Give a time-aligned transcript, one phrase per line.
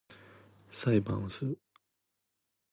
[0.71, 1.59] 裁判をする